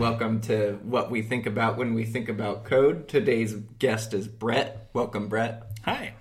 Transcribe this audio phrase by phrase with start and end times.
[0.00, 3.06] welcome to what we think about when we think about code.
[3.06, 4.88] Today's guest is Brett.
[4.94, 5.62] Welcome, Brett.
[5.84, 6.14] Hi.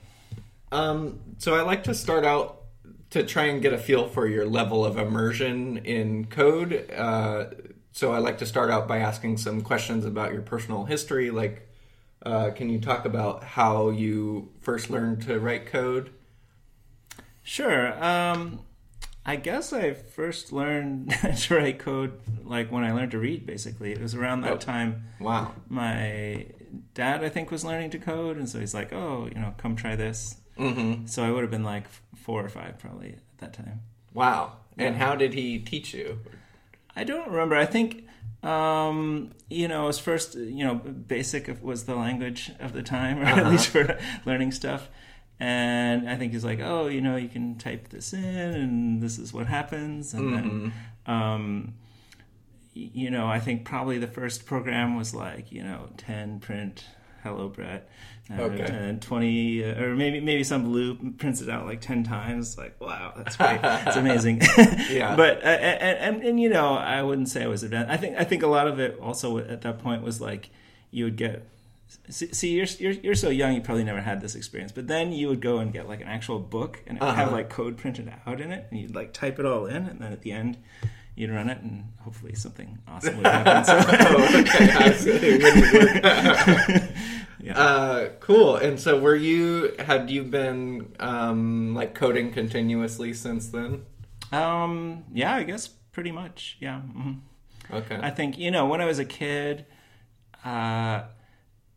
[0.70, 2.63] Um, so I like to start out
[3.12, 6.92] to try and get a feel for your level of immersion in code.
[6.92, 7.46] Uh,
[7.94, 11.32] so I like to start out by asking some questions about your personal history.
[11.32, 11.65] Like,
[12.26, 16.09] uh, can you talk about how you first learned to write code?
[17.44, 18.04] Sure.
[18.04, 18.59] Um,
[19.30, 21.12] I guess I first learned
[21.44, 23.46] to write code like when I learned to read.
[23.46, 24.58] Basically, it was around that Oh.
[24.58, 25.04] time.
[25.20, 25.54] Wow.
[25.68, 26.48] My
[26.96, 29.76] dad, I think, was learning to code, and so he's like, "Oh, you know, come
[29.76, 31.06] try this." Mm-hmm.
[31.06, 33.82] So I would have been like four or five probably at that time.
[34.14, 34.54] Wow.
[34.78, 36.20] And how did he teach you?
[36.96, 37.56] I don't remember.
[37.56, 38.06] I think
[38.44, 43.20] um, you know, it was first you know, basic was the language of the time,
[43.20, 43.50] or at Uh-huh.
[43.52, 44.90] least for learning stuff.
[45.40, 49.18] And I think he's like, oh, you know, you can type this in, and this
[49.18, 50.74] is what happens, and then.
[51.06, 51.74] Um,
[52.74, 56.86] you know, I think probably the first program was like, you know, 10 print
[57.23, 57.90] hello Brett.
[58.31, 58.68] Uh, Okay.
[58.70, 62.80] And 20 uh, or maybe maybe some loop prints it out like 10 times like
[62.80, 63.59] wow, that's great.
[63.64, 64.42] it's amazing.
[64.90, 65.16] Yeah.
[65.16, 67.92] But uh, and, and and you know, I wouldn't say I was advanced.
[67.92, 70.52] I think I think a lot of it also at that point was like
[70.92, 71.48] you would get
[72.09, 73.54] See, see, you're, you're you're so young.
[73.56, 76.08] You probably never had this experience, but then you would go and get like an
[76.08, 77.38] actual book, and it would have Uh-huh.
[77.38, 80.12] like code printed out in it, and you'd like type it all in, and then
[80.14, 80.58] at the end,
[81.16, 83.64] you'd run it, and hopefully something awesome would happen.
[83.66, 84.72] So, oh, okay.
[84.72, 85.12] I see.
[85.12, 86.92] It wouldn't work.
[87.40, 87.58] yeah.
[87.59, 88.56] Uh, cool.
[88.58, 89.74] And so, were you?
[89.80, 93.84] Had you been um, like coding continuously since then?
[94.31, 96.58] um, yeah, I guess pretty much.
[96.59, 96.81] Yeah.
[96.81, 97.14] hmm
[97.72, 98.00] Okay.
[98.02, 99.66] I think you know when I was a kid,
[100.46, 101.03] uh,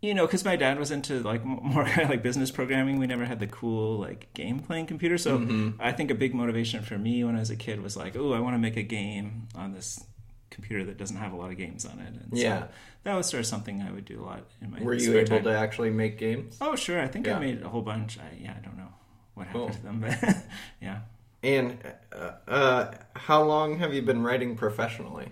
[0.03, 1.43] you know, because my dad was into like
[1.75, 2.99] more kind of like business programming.
[2.99, 5.17] We never had the cool like game playing computer.
[5.17, 5.81] So Mm-hmm.
[5.81, 8.33] I think a big motivation for me when I was a kid was like, oh,
[8.35, 10.05] I want to make a game on this
[10.51, 12.09] computer that doesn't have a lot of games on it.
[12.09, 12.63] And Yeah.
[12.65, 12.69] so
[13.05, 14.81] that was sort of something I would do a lot in my.
[14.83, 15.45] were you able time.
[15.45, 16.59] to actually make games?
[16.61, 17.01] Oh, sure.
[17.01, 17.37] I think Yeah.
[17.37, 18.19] I made a whole bunch.
[18.19, 18.89] I, yeah, I don't know
[19.35, 19.75] what happened Cool.
[19.75, 20.37] to them, but
[20.83, 20.99] yeah.
[21.45, 21.79] And
[22.15, 25.29] uh, uh, how long have you been writing professionally?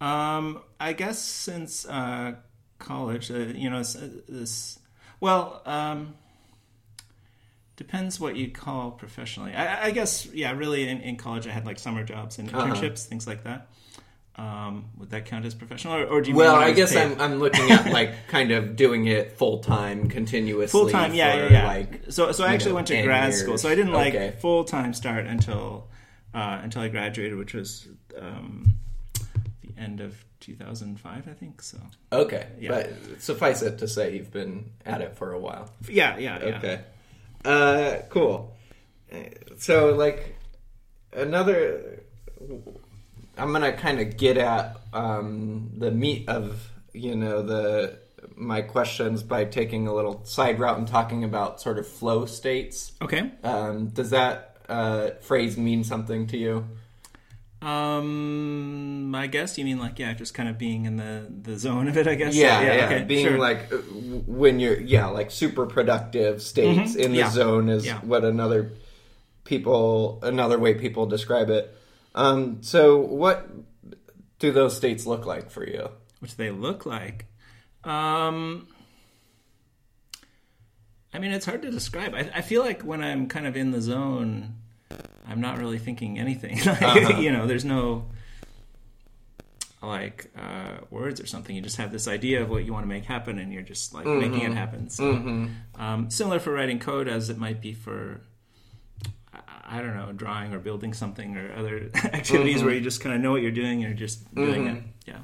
[0.00, 2.34] Um, I guess since uh,
[2.82, 3.96] college, uh, you know, this,
[4.28, 4.78] this
[5.20, 6.14] well, um,
[7.76, 9.52] depends what you call professionally.
[9.54, 12.66] I, I guess, yeah, really, in, in college, I had like summer jobs and Uh-huh.
[12.74, 13.68] internships, things like that.
[14.36, 16.36] Um, would that count as professional, or, or do you?
[16.36, 17.02] Well, mean I guess paid?
[17.12, 20.68] I'm I'm looking at like kind of doing it full time, continuously.
[20.80, 21.12] full time.
[21.12, 21.66] Yeah, yeah, yeah.
[21.66, 23.42] Like, so, so I actually know, went to grad years.
[23.42, 23.58] school.
[23.58, 24.34] So I didn't like Okay.
[24.40, 25.86] full time start until
[26.32, 27.86] uh, until I graduated, which was
[28.18, 28.76] um,
[29.78, 31.62] end of 2005, I think.
[31.62, 31.78] So
[32.12, 32.70] okay, Yeah.
[32.70, 35.70] but suffice it to say you've been at it for a while.
[35.88, 36.58] yeah, yeah, yeah.
[36.58, 36.80] Okay.
[37.44, 38.56] Uh, cool.
[39.58, 40.36] So, like,
[41.12, 42.02] another.
[43.36, 47.98] I'm gonna kind of get at um, the meat of you know the
[48.36, 52.92] my questions by taking a little side route and talking about sort of flow states.
[53.02, 53.30] Okay.
[53.42, 56.66] Um, does that uh, phrase mean something to you?
[57.62, 61.86] Um, I guess you mean like yeah, just kind of being in the the zone
[61.88, 62.08] of it.
[62.08, 62.34] I guess.
[62.34, 62.84] Yeah, yeah.
[62.86, 63.38] okay, Being sure.
[63.38, 63.76] like uh,
[64.26, 68.00] when you're yeah, like super productive states Mhm, in the yeah, zone is yeah.
[68.00, 68.72] what another
[69.44, 71.72] people another way people describe it.
[72.14, 73.48] Um, so what
[74.38, 75.88] do those states look like for you?
[76.20, 77.26] which they look like.
[77.84, 78.68] Um,
[81.12, 82.14] I mean, it's hard to describe.
[82.14, 84.54] I, I feel like when I'm kind of in the zone,
[85.28, 86.58] I'm not really thinking anything.
[86.66, 87.18] Like, Uh-huh.
[87.20, 88.06] You know, there's no
[89.82, 91.54] like uh, words or something.
[91.56, 93.92] You just have this idea of what you want to make happen, and you're just
[93.92, 94.88] like making it happen.
[94.90, 95.80] So, Mm-hmm.
[95.82, 98.20] um, similar for writing code as it might be for.
[99.64, 102.66] I- don't know, drawing or building something or other activities Mm-hmm.
[102.66, 104.82] where you just kind of know what you're doing and you're just doing it.
[105.06, 105.20] Yeah.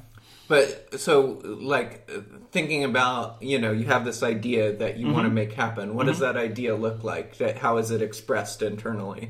[0.47, 2.09] But so like
[2.51, 5.13] thinking about you know you have this idea that you Mm-hmm.
[5.13, 5.93] want to make happen.
[5.95, 7.37] What does that idea look like?
[7.37, 9.29] That how is it expressed internally?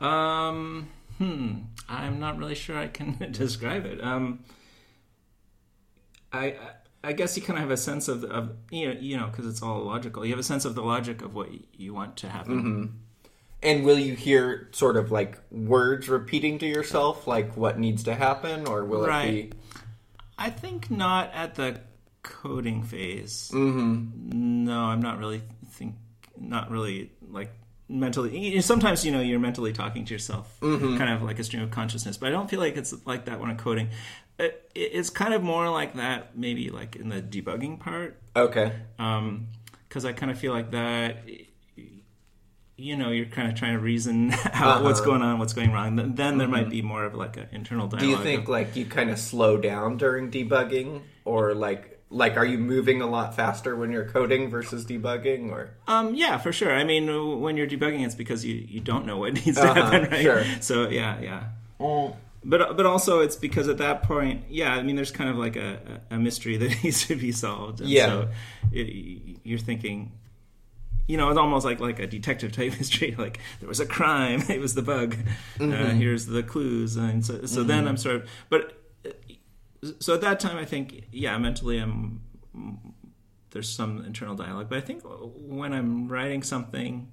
[0.00, 1.52] Um, hmm.
[1.88, 4.02] I'm not really sure I can describe it.
[4.02, 4.40] Um,
[6.32, 6.56] I
[7.04, 9.46] I guess you kind of have a sense of of you know you know because
[9.46, 10.24] it's all logical.
[10.24, 11.48] You have a sense of the logic of what
[11.78, 12.62] you want to happen.
[12.62, 12.96] Mm-hmm.
[13.62, 18.14] And will you hear sort of like words repeating to yourself, like what needs to
[18.14, 19.28] happen, or will Right.
[19.34, 19.56] it be?
[20.38, 21.80] I think not at the
[22.22, 23.50] coding phase.
[23.54, 24.64] Mm-hmm.
[24.64, 25.94] No, I'm not really think
[26.38, 27.50] not really like
[27.88, 28.60] mentally.
[28.60, 30.96] Sometimes you know you're mentally talking to yourself, Mm-hmm.
[30.98, 32.16] kind of like a stream of consciousness.
[32.16, 33.88] But I don't feel like it's like that when I'm coding.
[34.38, 38.70] It, it's kind of more like that, maybe like in the debugging part, Okay.
[38.98, 41.24] because I kind of feel like that.
[42.78, 45.08] you know you're kind of trying to reason out what's Uh-huh.
[45.10, 46.14] going on, what's going wrong.
[46.14, 48.00] Then, there might be more of like an internal dialogue.
[48.00, 52.36] Do you of- think like you kind of slow down during debugging, or like like
[52.36, 56.52] are you moving a lot faster when you're coding versus debugging, or Um, yeah, for
[56.52, 56.72] sure.
[56.72, 59.82] I mean, when you're debugging, it's because you, you don't know what needs to Uh-huh,
[59.90, 60.22] happen, right?
[60.22, 60.44] sure.
[60.60, 61.44] So yeah, yeah.
[62.48, 64.72] But but also it's because at that point, yeah.
[64.72, 67.80] I mean, there's kind of like a, a a mystery that needs to be solved.
[67.80, 68.06] And Yeah.
[68.06, 68.28] So
[68.72, 70.12] it, you're thinking,
[71.08, 73.16] you know, it's almost like like a detective type mystery.
[73.18, 75.16] Like there was a crime, it was the bug.
[75.58, 75.98] Uh, Mm-hmm.
[75.98, 78.74] here's the clues, and so so then I'm sort of but.
[80.00, 82.20] So at that time, I think, yeah, mentally, I'm
[83.50, 84.68] there's some internal dialogue.
[84.68, 87.10] But I think when I'm writing something,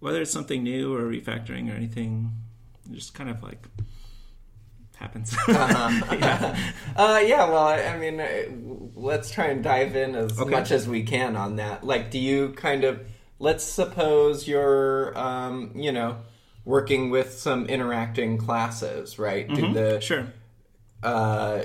[0.00, 2.32] whether it's something new or refactoring or anything,
[2.90, 3.66] it just kind of like
[4.96, 5.36] happens.
[5.48, 6.56] yeah.
[6.96, 8.28] Uh, yeah, well, I, I mean, uh,
[8.94, 10.50] let's try and dive in as Okay.
[10.50, 11.84] much as we can on that.
[11.84, 13.00] Like, do you kind of,
[13.38, 16.18] let's suppose you're, um, you know,
[16.64, 19.48] working with some interacting classes, right?
[19.48, 20.26] Do the, Sure.
[21.02, 21.64] Uh,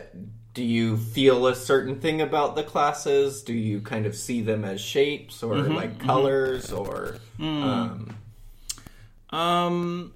[0.53, 3.41] do you feel a certain thing about the classes?
[3.43, 8.15] Do you kind of see them as shapes or like colors or, um,
[9.31, 10.13] Um,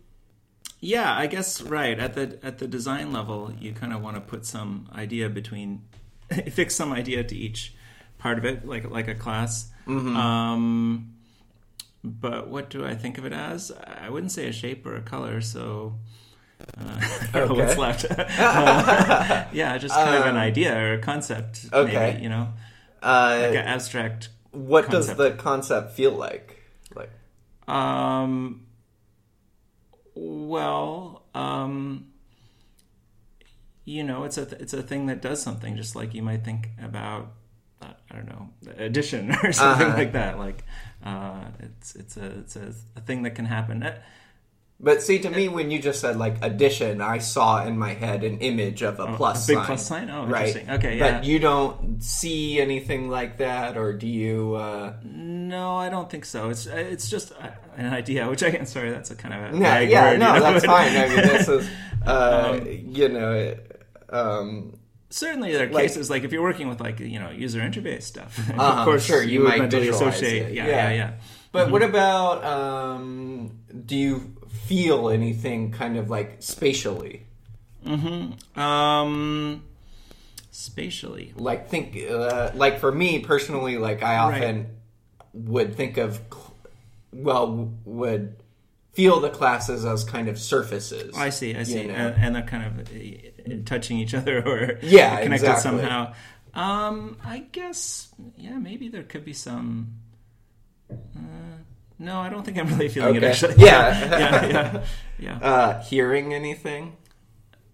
[0.80, 4.22] yeah, I guess right at the at the design level, you kind of want to
[4.22, 5.82] put some idea between,
[6.52, 7.74] fix some idea to each
[8.20, 9.72] part of it, like like a class.
[10.16, 11.14] Um,
[12.04, 13.72] but what do I think of it as?
[13.72, 15.96] I wouldn't say a shape or a color, so.
[16.60, 17.00] Uh,
[17.34, 18.06] I don't know what's left.
[18.06, 21.66] Uh, yeah, just kind of an idea or a concept.
[21.72, 21.94] okay.
[22.14, 22.50] Maybe, you know,
[23.04, 24.30] uh, like an abstract.
[24.52, 26.64] what does the concept feel like?
[26.96, 27.12] Like,
[27.68, 28.66] Um,
[30.16, 32.08] well, um,
[33.86, 36.70] you know, it's a it's a thing that does something, just like you might think
[36.82, 37.34] about.
[37.82, 39.98] uh, I don't know, addition or something Uh-huh.
[39.98, 40.40] like that.
[40.40, 40.64] Like,
[41.06, 43.84] uh, it's it's a it's a, a thing that can happen.
[43.84, 44.00] Uh,
[44.80, 48.24] But see, to me, when you just said like addition, I saw in my head
[48.24, 49.56] an image of a plus sign.
[49.56, 49.66] a big sign.
[49.66, 50.10] plus sign?
[50.12, 50.48] Oh, right?
[50.48, 50.70] interesting.
[50.70, 51.12] Okay, yeah.
[51.14, 54.54] But you don't see anything like that, or do you?
[54.54, 54.94] Uh...
[55.04, 56.50] No, I don't think so.
[56.52, 58.68] It's it's just uh, an idea, which I can.
[58.68, 60.96] Sorry, that's a kind of a Yeah, yeah, word, no, you know, that's fine.
[60.96, 61.70] I mean, this is,
[62.06, 64.78] uh, Um, you know, it, um,
[65.10, 68.04] Certainly, there are Like- cases like if you're working with like you know user interface
[68.04, 68.38] stuff.
[68.50, 70.50] Uh-huh, of course, sure, you would might mentally associate.
[70.50, 70.90] it, Yeah, yeah.
[70.90, 71.12] yeah, yeah.
[71.52, 72.44] But what about?
[72.46, 74.37] Um, do you
[74.68, 77.24] feel anything kind of like spatially?
[78.56, 79.64] Um,
[80.52, 81.34] spatially.
[81.36, 84.36] Like think, uh, like for me personally, like I Right.
[84.44, 84.68] often
[85.34, 86.20] would think of,
[87.14, 88.36] well, would
[88.94, 91.16] feel the classes as kind of surfaces.
[91.16, 91.94] I see, I see, know.
[91.94, 95.62] and, and they're kind of uh, touching each other or Yeah, connected exactly.
[95.82, 96.14] somehow.
[96.54, 99.94] Um, I guess, yeah, maybe there could be some.
[100.92, 101.47] Uh,
[102.00, 103.56] no, I don't think I'm really feeling it actually.
[103.58, 104.00] Yeah.
[104.10, 104.84] yeah, yeah,
[105.20, 105.40] yeah.
[105.42, 106.96] Uh, hearing anything?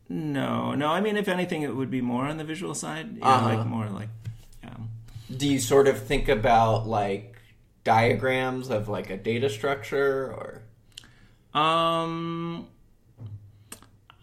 [0.10, 0.88] No, no.
[0.88, 3.18] I mean, if anything, it would be more on the visual side.
[3.18, 3.56] Yeah, Uh-huh.
[3.58, 4.10] like more like.
[4.64, 4.75] Yeah.
[5.36, 7.38] Do you sort of think about like
[7.84, 10.62] diagrams of like a data structure or?
[11.60, 12.68] Um,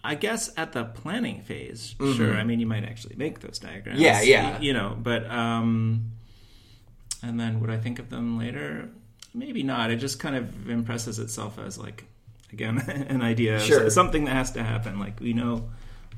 [0.03, 2.35] I guess at the planning phase, sure.
[2.37, 3.99] I mean, you might actually make those diagrams.
[4.01, 4.05] Mm-hmm.
[4.05, 4.61] Yeah, yeah.
[4.61, 6.13] You know, but um,
[7.23, 8.89] and then would I think of them later?
[9.35, 9.91] Maybe not.
[9.91, 12.05] It just kind of impresses itself as like
[12.53, 12.79] again
[13.09, 13.89] an idea, Sure.
[13.91, 14.99] something that has to happen.
[14.99, 15.69] Like we know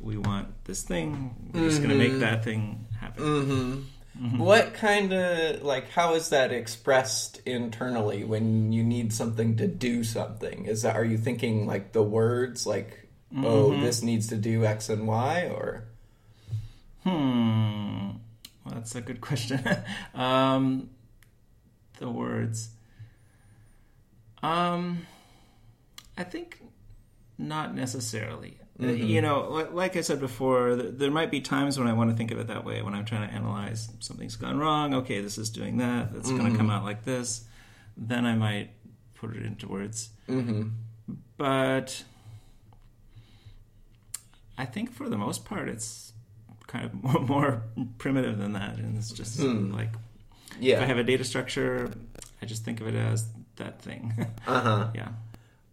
[0.01, 1.35] we want this thing.
[1.53, 2.13] We're just going to Mm-hmm.
[2.15, 3.25] make that thing happen.
[3.25, 4.39] Mm-hmm.
[4.39, 10.05] What kind of like how is that expressed internally when you need something to do
[10.05, 10.67] something?
[10.67, 13.83] Is that are you thinking like the words like oh Mm-hmm.
[13.83, 15.85] this needs to do X and Y or
[17.05, 18.11] Hmm.
[18.65, 19.61] Well, that's a good question.
[20.15, 20.91] um,
[21.99, 22.71] the words.
[24.43, 25.07] Um,
[26.19, 26.63] I think
[27.39, 28.59] not necessarily.
[28.83, 31.93] Uh, You know, li- like I said before, th- there might be times when I
[31.93, 34.95] want to think of it that way when I'm trying to analyze something's gone wrong.
[34.95, 36.13] Okay, this is doing that.
[36.13, 37.45] That's going to come out like this.
[37.97, 38.71] Then I might
[39.15, 40.11] put it into words.
[40.29, 40.69] mm-hmm.
[41.37, 42.05] But
[44.59, 46.13] I think for the most part, it's
[46.67, 47.63] kind of more, more
[47.99, 49.91] primitive than that, and it's just like
[50.77, 51.91] if I have a data structure,
[52.41, 54.13] I just think of it as that thing.
[54.47, 55.09] uh-huh yeah.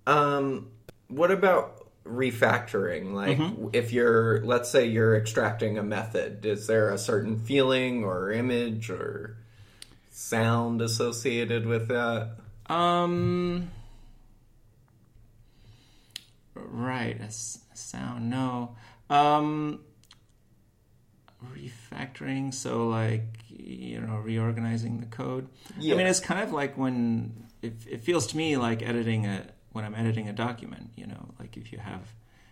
[0.08, 0.68] um
[1.08, 3.68] what about refactoring like Mm-hmm.
[3.74, 8.90] if you're let's say you're extracting a method is there a certain feeling or image
[8.90, 9.38] or
[10.12, 12.32] sound associated with that
[12.68, 13.70] Um.
[16.56, 18.30] Right, a, s- a sound.
[18.30, 18.76] No.
[19.10, 19.80] Um.
[21.56, 22.54] Refactoring.
[22.54, 25.48] So, like, you know, reorganizing the code.
[25.80, 25.94] Yeah.
[25.94, 29.46] I mean, it's kind of like when it, it feels to me like editing a
[29.72, 30.92] when I'm editing a document.
[30.96, 32.02] You know, like if you have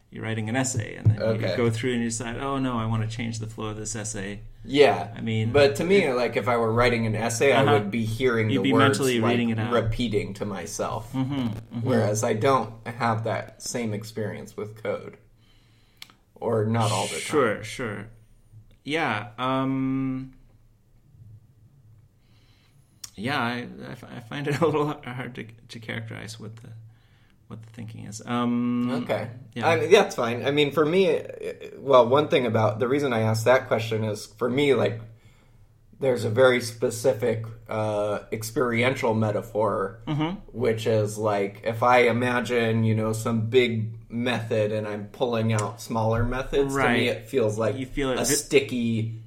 [0.10, 1.52] you're writing an essay and then Okay.
[1.52, 3.78] you go through and you decide, oh no, I want to change the flow of
[3.78, 4.40] this essay.
[4.64, 7.74] Yeah, I mean, but to me, like if I were writing an essay, I Uh-huh.
[7.74, 9.74] would be hearing You'd the be words mentally like, reading it out.
[9.74, 11.12] repeating to myself.
[11.14, 15.18] Mm-hmm, Whereas I don't have that same experience with code,
[16.36, 17.20] or not all the time.
[17.20, 18.08] Sure, sure.
[18.86, 19.28] Yeah.
[19.38, 20.34] Um,
[23.18, 26.70] yeah, I, I I find it a little hard to, to characterize what the
[27.48, 28.22] what the thinking is.
[28.26, 29.30] Um, Okay.
[29.54, 29.68] Yeah.
[29.70, 30.46] I mean, that's fine.
[30.46, 31.24] I mean, for me, uh,
[31.80, 35.00] well, one thing about the reason I asked that question is for me, like,
[36.00, 40.40] there's a very specific uh, experiential metaphor, Mm-hmm.
[40.52, 45.82] which is like if I imagine, you know, some big method and I'm pulling out
[45.82, 49.22] smaller methods, to me, it feels like You feel it a vi- sticky,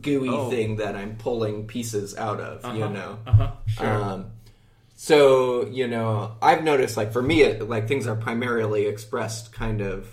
[0.00, 0.50] gooey Oh.
[0.50, 3.18] thing that I'm pulling pieces out of, you know.
[3.26, 3.50] Uh-huh.
[3.66, 3.86] Sure.
[3.86, 4.30] Um,
[4.96, 9.80] so you know, I've noticed like for me, it, like things are primarily expressed kind
[9.80, 10.08] of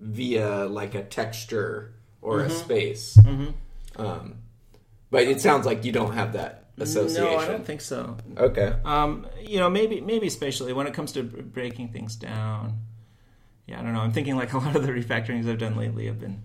[0.00, 1.92] via like a texture
[2.22, 2.46] or Mm-hmm.
[2.50, 3.18] a space.
[3.96, 4.34] Um,
[5.10, 7.24] but it sounds like you don't have that association.
[7.32, 8.16] no, I don't think so.
[8.36, 8.74] Okay.
[8.84, 12.80] Um, you know, maybe maybe spatially when it comes to breaking things down.
[13.66, 14.00] Yeah, I don't know.
[14.00, 16.42] I'm thinking like a lot of the refactorings I've done lately have been,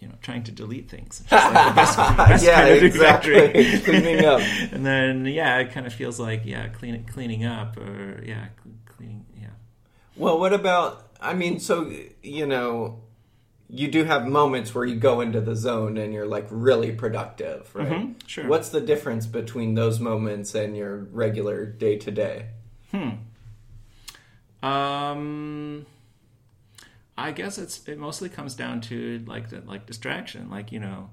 [0.00, 1.22] you know, trying to delete things.
[1.30, 3.78] Like the best, best yeah, kind of exactly.
[3.84, 4.40] Cleaning up.
[4.72, 8.46] and then yeah, it kind of feels like yeah, clean, cleaning up or yeah,
[8.86, 9.26] cleaning.
[9.40, 9.48] Yeah.
[10.16, 11.08] Well, what about?
[11.20, 13.00] I mean, so you know,
[13.68, 17.74] you do have moments where you go into the zone and you're like really productive,
[17.74, 17.88] right?
[17.88, 18.46] Mhm, sure.
[18.46, 22.46] What's the difference between those moments and your regular day to day?
[22.92, 23.10] Hmm.
[24.62, 25.86] Um,
[27.18, 30.48] I guess it's it mostly comes down to like the, like distraction.
[30.50, 31.10] Like you know,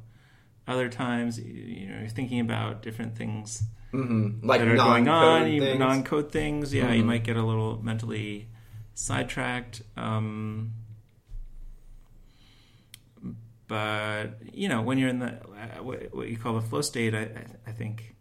[0.67, 4.45] other times you, know you're thinking about different things Mm-hmm.
[4.45, 6.74] Like that are going on, non-code you- things?
[6.74, 6.85] Mm-hmm.
[6.88, 8.50] Yeah, you might get a little mentally
[8.93, 9.81] sidetracked.
[9.95, 10.74] Um,
[13.67, 17.15] but you know, when you're in the uh, what what you call the flow state,
[17.15, 17.29] I,
[17.65, 18.15] I, think.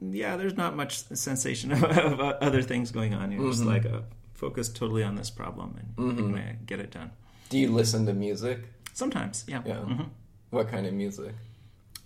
[0.00, 3.32] Yeah, there's not much sensation of, of other things going on.
[3.32, 3.50] You're Mm-hmm.
[3.50, 4.02] just like uh,
[4.34, 7.10] focused totally on this problem and you're gonna get it done.
[7.48, 8.60] Do you listen to music?
[8.92, 9.62] Sometimes, yeah.
[9.64, 9.76] Yeah.
[9.76, 10.08] Mhm.
[10.50, 11.34] What kind of music?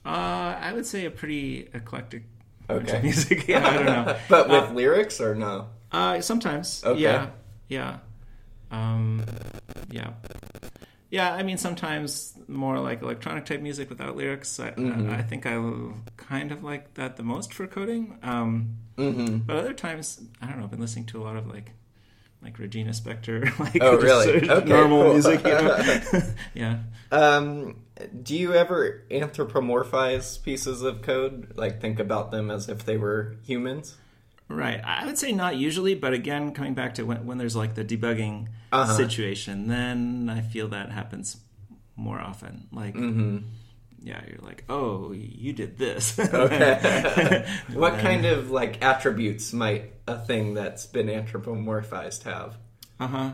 [0.04, 2.25] Uh, I would say a pretty eclectic
[2.70, 2.97] Okay.
[2.99, 3.49] of music.
[3.49, 4.16] yeah, I don't know.
[4.28, 5.68] but with Uh, lyrics or no?
[5.92, 6.82] Uh, sometimes.
[6.85, 7.00] Okay.
[7.00, 7.30] Yeah.
[7.68, 7.99] Yeah.
[8.70, 9.25] Um,
[9.90, 10.11] yeah.
[11.11, 14.61] Yeah, I mean, sometimes more like electronic type music without lyrics.
[14.61, 15.11] I, Mm-hmm.
[15.11, 15.56] I, I think I
[16.18, 18.18] kind of like that the most for coding.
[18.23, 19.38] Um, Mm-hmm.
[19.47, 20.64] but other times, I don't know.
[20.64, 21.70] I've been listening to a lot of like,
[22.42, 24.49] like Regina Spektor, like Oh, really?
[24.49, 25.12] of Okay, normal cool.
[25.14, 25.45] music.
[25.45, 26.23] You know?
[26.54, 26.78] yeah.
[27.11, 27.76] Um,
[28.23, 31.52] do you ever anthropomorphize pieces of code?
[31.57, 33.97] Like think about them as if they were humans?
[34.49, 34.80] Right.
[34.83, 37.85] I would say not usually, but again, coming back to when, when there's like the
[37.85, 38.97] debugging Uh-huh.
[38.97, 41.37] situation, then I feel that happens
[41.97, 42.66] more often.
[42.73, 43.38] Like, Mm-hmm.
[44.02, 46.19] Yeah, you're like, oh, you did this.
[46.19, 47.47] Okay.
[47.73, 52.57] what kind of like attributes might a thing that's been anthropomorphized have?
[53.00, 53.33] Uh-huh.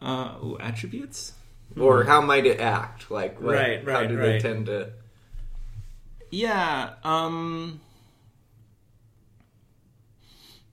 [0.00, 1.32] Uh ooh, attributes?
[1.78, 3.10] Or how might it act?
[3.10, 4.92] Like what, Right, right, how right, do they tend to
[6.30, 6.94] Yeah.
[7.02, 7.80] Um.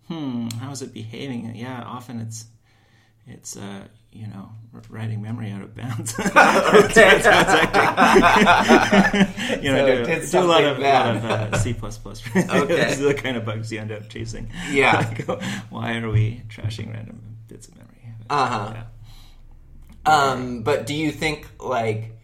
[0.08, 0.50] Hmm.
[0.60, 1.56] How is it behaving?
[1.56, 1.82] Yeah.
[1.84, 2.46] Often it's
[3.28, 4.50] it's uh you know
[4.90, 6.16] writing memory out of bounds.
[6.20, 7.20] Okay.
[7.20, 7.42] That's how
[9.24, 12.22] it's you know, So do, do a lot of, lot of uh, C plus plus.
[12.36, 12.90] Okay.
[12.90, 14.50] These are the kind of bugs you end up chasing.
[14.72, 14.98] Yeah.
[14.98, 18.14] Like, why are we trashing random bits of memory?
[18.30, 18.74] Uh-huh.
[18.76, 18.84] Yeah.
[20.06, 22.18] Um, but do you think like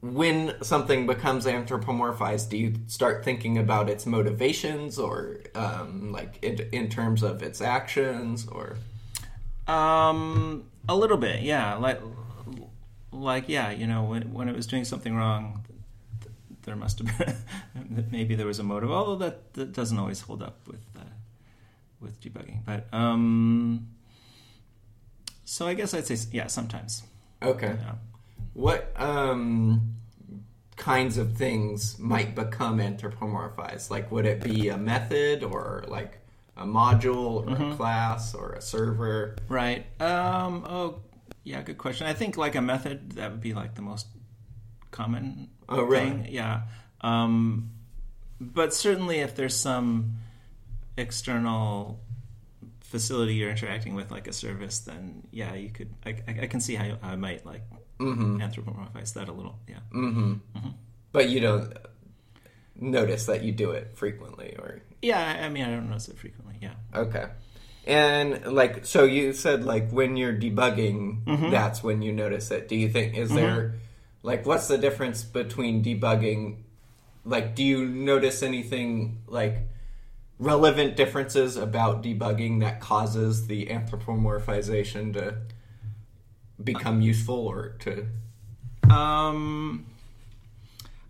[0.00, 6.68] when something becomes anthropomorphized, do you start thinking about its motivations or um, like in,
[6.72, 8.76] in terms of its actions or
[9.66, 11.74] Um, a little bit, yeah.
[11.74, 12.00] Like,
[13.10, 13.70] like, yeah.
[13.70, 15.64] You know, when when it was doing something wrong,
[16.20, 18.90] th- there must have been maybe there was a motive.
[18.90, 21.04] Although that, that doesn't always hold up with uh,
[22.00, 22.64] with debugging.
[22.64, 23.88] But um,
[25.44, 27.02] so I guess I'd say yeah, sometimes.
[27.42, 27.76] okay?
[27.78, 27.94] Yeah.
[28.54, 29.96] What um,
[30.76, 33.90] kinds of things might become anthropomorphized?
[33.90, 36.21] Like, would it be a method or like
[36.56, 39.36] a module or a class or a server?
[39.48, 39.86] Right.
[40.00, 41.00] Um, oh,
[41.44, 41.62] yeah.
[41.62, 42.06] Good question.
[42.06, 44.06] I think like a method that would be like the most
[44.90, 45.48] common.
[45.68, 46.10] Oh, really?
[46.10, 46.26] thing.
[46.30, 46.62] Yeah.
[47.00, 47.70] Um,
[48.40, 50.14] but certainly, if there's some
[50.96, 52.00] external
[52.80, 55.94] facility you're interacting with, like a service, then yeah, you could.
[56.04, 57.62] I, I, I can see how I might like
[58.00, 58.40] Mm-hmm.
[58.40, 59.60] anthropomorphize that a little.
[59.68, 59.76] Yeah.
[59.94, 60.34] Mm-hmm.
[61.12, 61.72] But you don't.
[62.78, 66.56] Notice that you do it frequently, or Yeah, I mean, I don't notice it frequently.
[66.60, 66.74] Yeah.
[66.94, 67.26] okay.
[67.84, 71.50] And like, so you said like when you're debugging, Mm-hmm.
[71.50, 72.68] that's when you notice it.
[72.68, 73.74] Do you think is there
[74.22, 76.58] like what's the difference between debugging?
[77.24, 79.58] Like, do you notice anything like
[80.38, 85.36] relevant differences about debugging that causes the anthropomorphization to
[86.62, 88.06] become useful or to?
[88.92, 89.86] Um,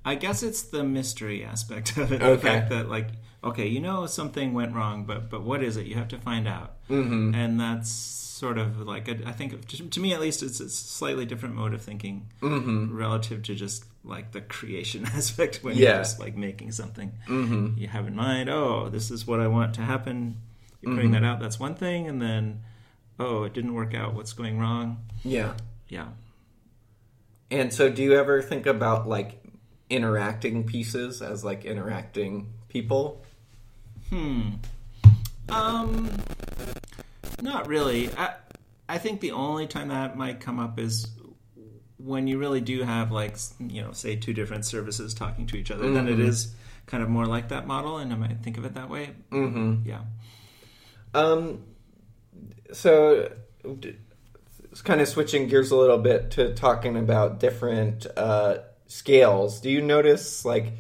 [0.05, 2.21] I guess it's the mystery aspect of it.
[2.21, 3.09] The fact that like,
[3.45, 5.87] okay, you know something went wrong, but but what is it?
[5.87, 6.77] You have to find out.
[6.91, 7.35] Mm-hmm.
[7.35, 10.69] And that's sort of like a, I think to, to me at least it's a
[10.69, 12.97] slightly different mode of thinking Mm-hmm.
[12.97, 15.91] relative to just like the creation aspect when Yeah.
[15.91, 17.13] you're just like making something.
[17.29, 17.79] Mm-hmm.
[17.79, 20.39] You have in mind, oh, this is what I want to happen.
[20.81, 21.23] You're putting Mm-hmm.
[21.23, 21.39] that out.
[21.41, 22.63] That's one thing, and then,
[23.21, 24.15] oh, it didn't work out.
[24.15, 25.05] What's going wrong?
[25.23, 25.55] Yeah.
[25.89, 26.09] Yeah.
[27.53, 29.42] And so, do you ever think about like
[29.93, 33.23] interacting pieces as like interacting people?
[34.09, 34.55] Hmm.
[35.49, 36.11] Um,
[37.43, 38.11] not really.
[38.17, 38.35] I
[38.89, 41.09] I think the only time that might come up is
[41.99, 45.71] when you really do have like you know say two different services talking to each
[45.71, 45.91] other.
[45.93, 46.55] Then it is
[46.87, 49.11] kind of more like that model, and I might think of it that way.
[49.31, 49.89] Mm-hmm.
[49.89, 50.01] Yeah.
[51.15, 51.65] Um,
[52.73, 53.31] so
[54.73, 58.59] it's kind of switching gears a little bit to talking about different uh,
[58.93, 59.61] scales.
[59.61, 60.73] Do you notice like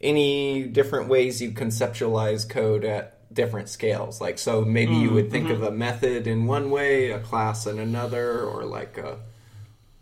[0.00, 4.20] any different ways you conceptualize code at different scales?
[4.20, 7.78] Like, so maybe you would think of a method in one way, a class in
[7.78, 9.18] another, or like a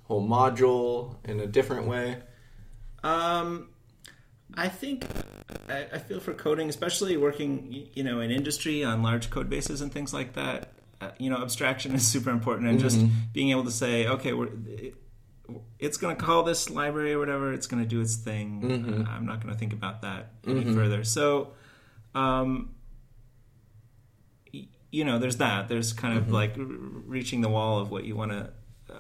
[0.04, 2.18] whole module in a different way.
[3.02, 3.68] Um,
[4.54, 5.06] I think
[5.68, 9.80] I, I feel for coding, especially working, you know, in industry on large code bases
[9.80, 10.72] and things like that.
[11.00, 13.00] Uh, you know, abstraction is super important, and just
[13.32, 14.50] being able to say, okay, we're,
[15.78, 17.52] it's going to call this library or whatever.
[17.52, 19.04] It's going to do its thing.
[19.06, 21.04] Uh, I'm not going to think about that any further.
[21.04, 21.52] So,
[22.14, 22.70] um,
[24.52, 25.68] y- you know, there's that.
[25.68, 28.50] There's kind of like r- reaching the wall of what you want to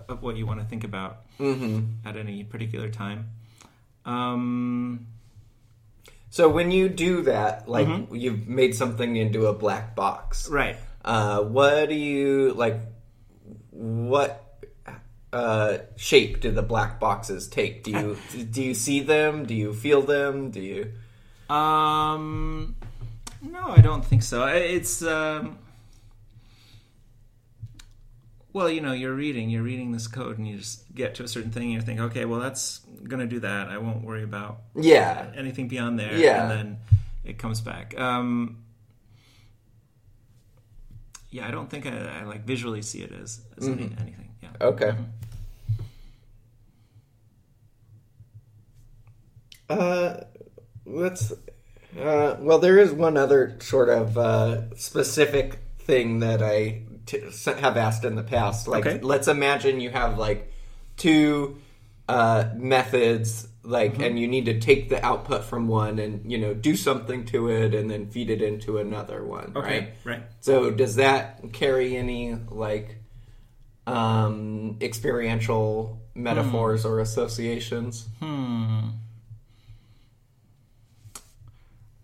[0.08, 1.22] of what you want to think about
[2.04, 3.30] at any particular time.
[4.04, 5.06] Um,
[6.30, 10.76] So when you do that, like you've made something into a black box, right.
[11.04, 12.78] Uh, what do you like?
[13.72, 14.49] What
[15.32, 17.82] uh, shape do the black boxes take?
[17.84, 18.16] Do you
[18.50, 19.44] do you see them?
[19.46, 20.50] Do you feel them?
[20.50, 20.92] Do you?
[21.54, 22.76] Um,
[23.42, 24.46] no, I don't think so.
[24.46, 25.58] It's um,
[28.52, 31.28] well, you know, you're reading, you're reading this code, and you just get to a
[31.28, 33.68] certain thing, and you think, okay, well, that's gonna do that.
[33.68, 36.16] I won't worry about Yeah, anything beyond there.
[36.16, 36.42] Yeah.
[36.42, 36.78] and then
[37.24, 37.98] it comes back.
[37.98, 38.64] Um,
[41.30, 44.30] yeah, I don't think I, I like visually see it as, as any, anything.
[44.42, 44.48] Yeah.
[44.60, 44.94] Okay.
[49.68, 50.16] Uh,
[50.84, 51.32] let's.
[51.98, 57.76] Uh, well, there is one other sort of uh, specific thing that I t- have
[57.76, 58.68] asked in the past.
[58.68, 59.00] Like, Okay.
[59.00, 60.52] let's imagine you have like
[60.96, 61.58] two
[62.08, 64.02] uh, methods, like, Mm-hmm.
[64.02, 67.48] and you need to take the output from one and you know do something to
[67.50, 69.52] it, and then feed it into another one.
[69.56, 69.78] Okay.
[69.80, 69.92] Right.
[70.04, 70.22] Right.
[70.40, 72.96] So does that carry any like
[73.86, 78.08] um, experiential metaphors or associations?
[78.18, 78.88] Hmm.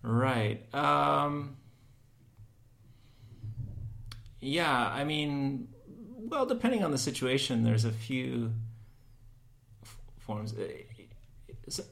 [0.03, 0.63] Right.
[0.75, 1.57] Um,
[4.41, 5.69] yeah, I mean,
[6.17, 8.53] well, depending on the situation, there's a few
[9.83, 10.55] f- forms.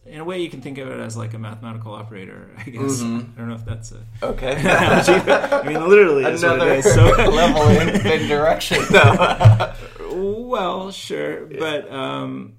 [0.06, 3.02] In a way, you can think of it as like a mathematical operator, I guess.
[3.02, 4.54] I don't know if that's a Okay.
[4.64, 6.94] I mean, literally, is what Another it is.
[6.94, 9.74] So, level in, indirection, though.
[10.12, 12.56] well, sure, but um,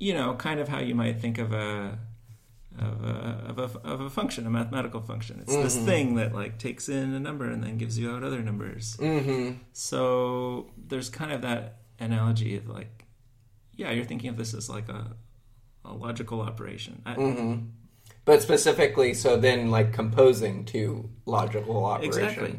[0.00, 1.98] you know, kind of how you might think of a
[2.76, 5.38] of a, of a of a function, a mathematical function.
[5.40, 8.42] It's this thing that like takes in a number and then gives you out other
[8.42, 8.96] numbers.
[8.96, 9.58] mm-hmm.
[9.72, 13.04] So there's kind of that analogy of like,
[13.76, 15.14] yeah, you're thinking of this as like a
[15.84, 17.02] a logical operation.
[17.06, 17.66] I, Mm-hmm.
[18.26, 22.16] But specifically, so then like composing two logical operations.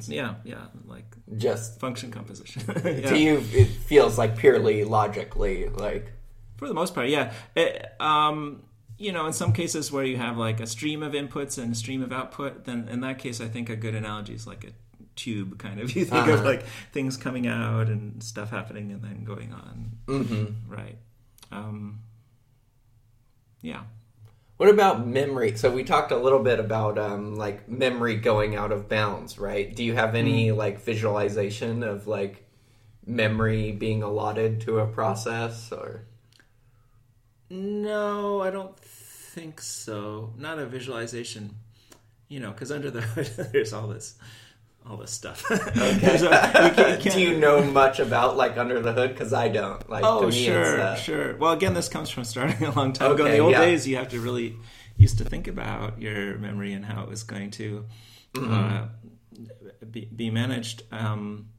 [0.10, 0.16] Exactly.
[0.16, 0.36] Yeah.
[0.44, 0.66] Yeah.
[0.86, 2.64] Like Just function composition.
[2.84, 6.12] to you, it feels like purely logically, like
[6.58, 7.32] For the most part, yeah.
[7.56, 8.64] It, um,
[8.98, 11.76] you know, in some cases where you have like a stream of inputs and a
[11.76, 14.72] stream of output, then in that case, I think a good analogy is like a
[15.16, 15.92] tube kind of.
[15.96, 16.44] You think of Uh-huh.
[16.46, 19.92] like things coming out and stuff happening and then going on.
[20.08, 20.72] Mm-hmm.
[20.74, 20.98] Right.
[21.52, 22.00] Um,
[23.62, 23.84] yeah.
[24.58, 25.58] What about memory?
[25.58, 29.74] So we talked a little bit about um, like memory going out of bounds, right?
[29.76, 30.58] Do you have any Mm-hmm.
[30.58, 32.48] like visualization of like
[33.06, 36.06] memory being allotted to a process or?
[37.50, 40.34] No, I don't think so.
[40.38, 41.56] Not a visualization,
[42.30, 44.16] you know, because under the hood there's all this,
[44.90, 45.44] all this stuff.
[45.52, 46.18] Okay.
[46.18, 49.12] So we can't- can't- Do you know much about like under the hood?
[49.12, 49.88] Because I don't.
[49.90, 51.38] Like, to Oh, me, it's, sure, uh, sure.
[51.38, 53.26] Well, again, this comes from starting a long time ago.
[53.26, 53.62] In the old yeah.
[53.62, 54.58] days, you have to really
[54.98, 57.86] used to think about your memory and how it was going to
[58.34, 58.54] Mm-hmm.
[58.54, 58.86] uh,
[59.92, 60.84] be, be managed.
[60.92, 61.50] Um,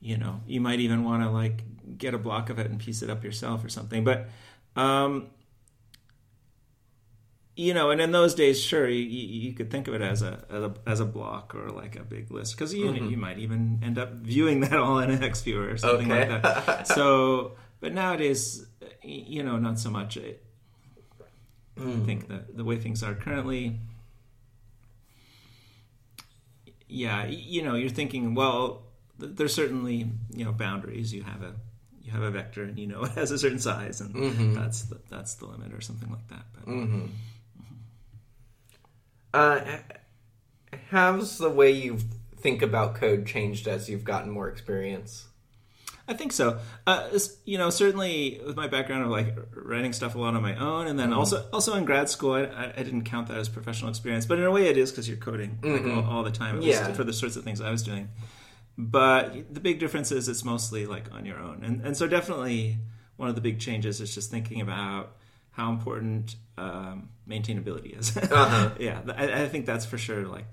[0.00, 1.62] you know, you might even want to like
[1.98, 4.02] get a block of it and piece it up yourself or something.
[4.02, 4.28] But
[4.74, 5.28] um,
[7.54, 10.42] you know, and in those days, sure, you, you could think of it as a
[10.50, 13.10] as a, as a block or like a big list because you Mm-hmm.
[13.10, 16.28] you might even end up viewing that all in an X viewer or something Okay.
[16.30, 16.86] like that.
[16.86, 18.66] So, but nowadays,
[19.02, 20.16] you know, not so much.
[20.18, 20.34] I
[21.80, 22.04] Mm.
[22.04, 23.78] think that the way things are currently,
[26.88, 28.82] yeah, you know, you're thinking, well,
[29.18, 31.12] th- there's certainly you know boundaries.
[31.14, 31.54] You have a
[32.02, 34.54] you have a vector, and you know it has a certain size, and Mm-hmm.
[34.54, 36.44] that's the, that's the limit or something like that.
[36.52, 37.08] But Mm.
[39.34, 39.60] Uh,
[40.90, 41.98] how's the way you
[42.36, 45.26] think about code changed as you've gotten more experience?
[46.08, 46.58] I think so.
[46.86, 47.08] Uh,
[47.44, 50.88] you know, certainly with my background of like writing stuff a lot on my own,
[50.88, 51.18] and then Mm-hmm.
[51.18, 54.44] also also in grad school, I, I, didn't count that as professional experience, but in
[54.44, 56.70] a way, it is because you're coding like, all, all the time, at Mm-hmm.
[56.70, 56.86] Yeah.
[56.86, 58.08] least for the sorts of things I was doing.
[58.76, 62.78] But the big difference is it's mostly like on your own, and and so definitely
[63.16, 65.16] one of the big changes is just thinking about
[65.52, 68.16] how important um, maintainability is.
[68.30, 68.70] Uh-huh.
[68.78, 70.46] yeah, I, I think that's for sure like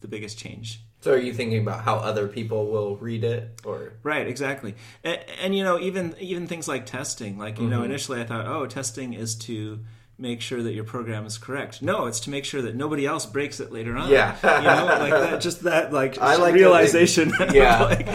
[0.00, 0.80] the biggest change.
[1.00, 4.74] So, are you thinking about how other people will read it, or Right, exactly.
[5.04, 7.38] And, and you know, even even things like testing.
[7.38, 7.70] Like you Mm-hmm.
[7.70, 9.78] know, initially I thought, oh, testing is to
[10.20, 11.80] make sure that your program is correct.
[11.82, 14.10] No, it's to make sure that nobody else breaks it later on.
[14.10, 14.34] Yeah.
[14.42, 15.40] you know, like that.
[15.40, 17.32] Just that, like I like realization.
[17.52, 17.82] yeah.
[17.84, 18.06] like,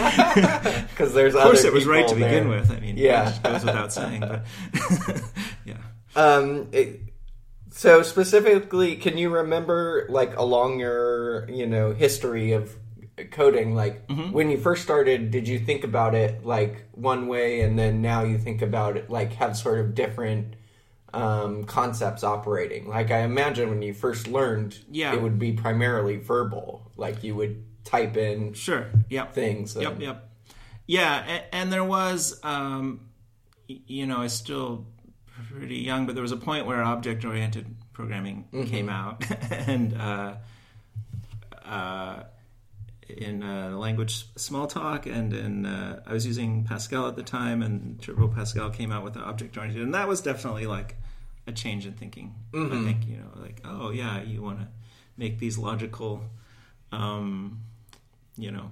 [0.89, 2.69] because there's of course, it was right to begin with.
[2.71, 3.33] I mean, Yeah.
[3.43, 4.19] goes without saying.
[4.19, 4.43] But.
[6.15, 6.99] Um, it,
[7.71, 12.75] so specifically, can you remember like along your you know history of
[13.31, 14.31] coding, like Mm-hmm.
[14.31, 18.23] when you first started, did you think about it like one way, and then now
[18.23, 20.55] you think about it like have sort of different
[21.13, 22.87] um, concepts operating?
[22.87, 25.13] Like I imagine when you first learned, Yeah.
[25.13, 28.87] it would be primarily verbal, like you would type in Sure.
[29.09, 29.33] Yep.
[29.33, 29.75] things.
[29.75, 30.29] Yep, and- yep.
[30.85, 33.01] Yeah, and, and there was, um,
[33.67, 34.85] you know, I still
[35.51, 40.35] pretty young, but there was a point where object-oriented programming came out, and uh,
[41.65, 42.23] uh,
[43.09, 48.01] in uh, language Smalltalk, and in uh, I was using Pascal at the time, and
[48.01, 50.95] Turbo Pascal came out with the object-oriented, and that was definitely like
[51.47, 52.35] a change in thinking.
[52.53, 54.67] I think you know, like, oh yeah, you want to
[55.17, 56.23] make these logical.
[56.91, 57.63] Um,
[58.37, 58.71] you know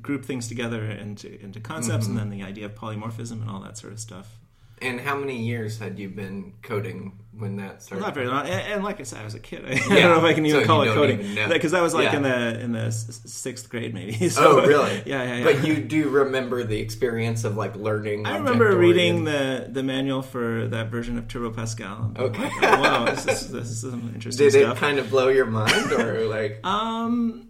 [0.00, 3.76] group things together into into concepts and then the idea of polymorphism and all that
[3.76, 4.39] sort of stuff
[4.82, 8.02] And how many years had you been coding when that started?
[8.04, 10.10] not very long and, and like i said i was a kid i, Yeah, don't
[10.10, 12.16] know if i can even so call it coding because that was like Yeah.
[12.16, 15.02] in the in the sixth grade maybe so, Oh, really?
[15.06, 18.26] yeah yeah yeah But you do remember the experience of like learning.
[18.26, 22.12] I remember reading the, the manual for that version of Turbo Pascal.
[22.18, 22.42] Okay.
[22.42, 24.76] Like, oh, wow, this is, this is some interesting Did stuff.
[24.76, 26.60] it kind of blow your mind, or like?
[26.66, 27.48] Um,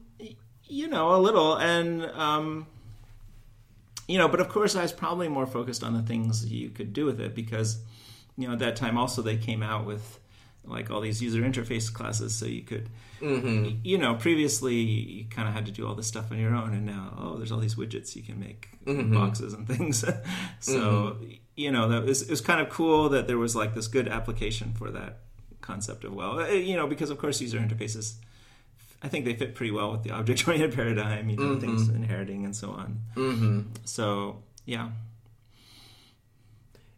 [0.64, 2.66] you know, a little, and um,
[4.10, 6.92] you know, but of course, I was probably more focused on the things you could
[6.92, 7.78] do with it because,
[8.36, 10.18] you know, at that time also they came out with
[10.64, 12.88] like all these user interface classes, so you could,
[13.20, 13.80] Mm-hmm.
[13.84, 16.72] you know, previously you kind of had to do all this stuff on your own,
[16.72, 19.12] and now oh, there's all these widgets you can make Mm-hmm.
[19.14, 20.04] boxes and things.
[20.60, 21.16] so
[21.56, 24.08] you know, that was it was kind of cool that there was like this good
[24.08, 25.18] application for that
[25.60, 28.14] concept of well, eh, you know, because of course user interfaces.
[29.02, 32.54] I think they fit pretty well with the object-oriented paradigm, you know, things inheriting and
[32.54, 33.00] so on.
[33.16, 33.60] Mm-hmm.
[33.84, 34.90] So yeah,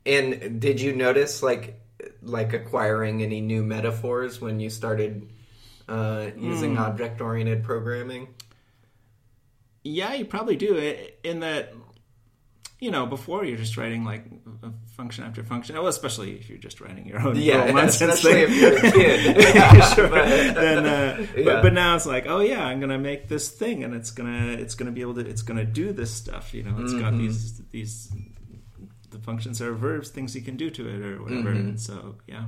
[0.04, 1.80] And did you notice like
[2.20, 5.30] like acquiring any new metaphors when you started
[5.88, 6.82] uh, using Hmm.
[6.82, 8.28] object-oriented programming?
[9.84, 11.72] yeah, you probably do it in that.
[12.82, 14.24] You know, before you're just writing like
[14.96, 15.76] function after function.
[15.76, 18.54] Well, especially if you're just writing your own Yeah, nonsense especially thing.
[18.54, 19.36] if you're a kid.
[19.54, 20.08] Yeah, sure.
[20.08, 21.44] but- then, uh, Yeah.
[21.44, 24.54] but, but now it's like, oh yeah, I'm gonna make this thing, and it's gonna
[24.54, 26.52] it's gonna be able to it's gonna do this stuff.
[26.54, 27.18] You know, it's got Mm-hmm.
[27.18, 28.12] these these
[29.10, 31.50] the functions are verbs, things you can do to it or whatever.
[31.50, 31.68] Mm-hmm.
[31.68, 32.46] And so yeah,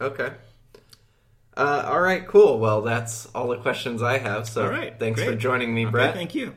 [0.00, 0.30] Okay.
[1.56, 2.58] Uh, all right, cool.
[2.60, 4.48] Well, that's all the questions I have.
[4.48, 6.14] So right, thanks for joining me, Okay, Brett.
[6.14, 6.54] thank you.